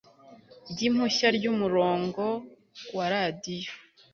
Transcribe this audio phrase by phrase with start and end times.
[0.71, 2.23] ry impushya ry umurongo
[2.95, 3.71] wa radiyo